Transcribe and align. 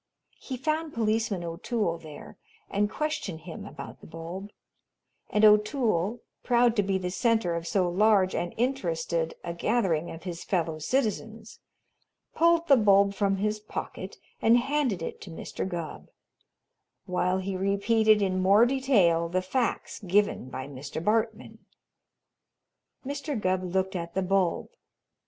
He 0.39 0.57
found 0.57 0.95
Policeman 0.95 1.43
O'Toole 1.43 1.99
there 1.99 2.35
and 2.71 2.89
questioned 2.89 3.41
him 3.41 3.65
about 3.67 4.01
the 4.01 4.07
bulb; 4.07 4.49
and 5.29 5.45
O'Toole, 5.45 6.21
proud 6.41 6.75
to 6.77 6.81
be 6.81 6.97
the 6.97 7.11
center 7.11 7.53
of 7.53 7.67
so 7.67 7.87
large 7.87 8.33
and 8.33 8.55
interested 8.57 9.35
a 9.43 9.53
gathering 9.53 10.09
of 10.09 10.23
his 10.23 10.43
fellow 10.43 10.79
citizens, 10.79 11.59
pulled 12.33 12.67
the 12.67 12.77
bulb 12.77 13.13
from 13.13 13.35
his 13.35 13.59
pocket 13.59 14.17
and 14.41 14.57
handed 14.57 15.03
it 15.03 15.21
to 15.21 15.29
Mr. 15.29 15.67
Gubb, 15.69 16.09
while 17.05 17.37
he 17.37 17.55
repeated 17.55 18.23
in 18.23 18.41
more 18.41 18.65
detail 18.65 19.29
the 19.29 19.43
facts 19.43 19.99
given 19.99 20.49
by 20.49 20.67
Mr. 20.67 20.99
Bartman. 20.99 21.59
Mr. 23.05 23.39
Gubb 23.39 23.61
looked 23.63 23.95
at 23.95 24.15
the 24.15 24.23
bulb. 24.23 24.69